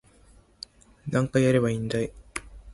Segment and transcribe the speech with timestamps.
[1.07, 2.11] 何回やればいいんだい